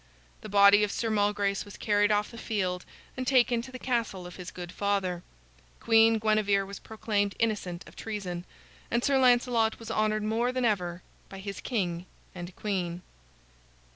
[0.41, 4.25] The body of Sir Malgrace was carried off the field and taken to the castle
[4.25, 5.21] of his good father;
[5.79, 8.43] Queen Guinevere was proclaimed innocent of treason;
[8.89, 13.03] and Sir Lancelot was honored more than ever by his king and his queen.